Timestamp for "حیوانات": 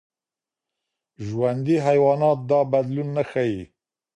1.87-2.39